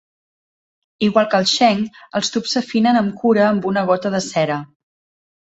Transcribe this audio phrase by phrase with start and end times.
[1.07, 1.83] Igual que el sheng,
[2.21, 4.59] els tubs s'afinen amb cura amb una gota de cera.